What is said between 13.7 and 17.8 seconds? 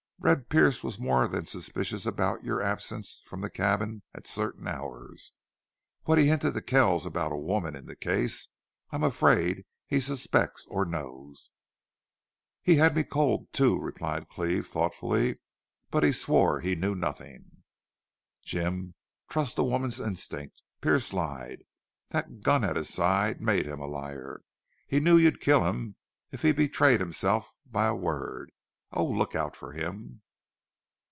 replied Cleve, thoughtfully. "But he swore he knew nothing."